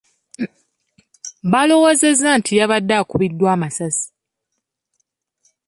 Baalowoozezza 1.51 2.29
nti 2.39 2.51
yabadde 2.59 2.93
akubiddwa 3.01 3.47
amasasi. 3.55 4.07